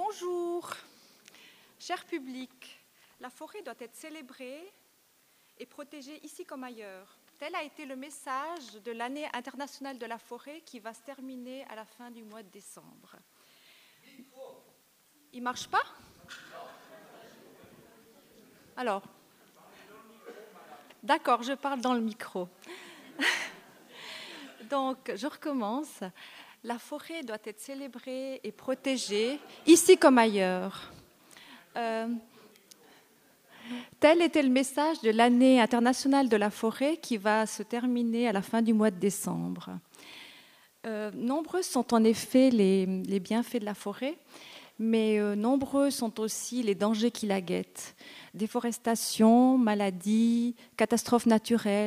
[0.00, 0.70] Bonjour,
[1.76, 2.80] cher public.
[3.18, 4.72] La forêt doit être célébrée
[5.58, 7.18] et protégée ici comme ailleurs.
[7.36, 11.64] Tel a été le message de l'année internationale de la forêt qui va se terminer
[11.64, 13.16] à la fin du mois de décembre.
[15.32, 15.82] Il marche pas?
[18.76, 19.02] Alors,
[21.02, 22.48] d'accord, je parle dans le micro.
[24.70, 26.04] Donc, je recommence.
[26.64, 30.92] La forêt doit être célébrée et protégée, ici comme ailleurs.
[31.76, 32.08] Euh,
[34.00, 38.32] tel était le message de l'année internationale de la forêt qui va se terminer à
[38.32, 39.78] la fin du mois de décembre.
[40.84, 42.86] Euh, nombreux sont en effet les,
[43.20, 44.18] bienfaits de la forêt,
[44.80, 47.94] mais euh, nombreux sont aussi les dangers qui la guettent.
[48.34, 51.86] Déforestation, maladies, catastrophes naturelles,